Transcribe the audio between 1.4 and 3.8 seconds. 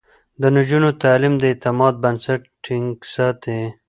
اعتماد بنسټ ټينګ ساتي.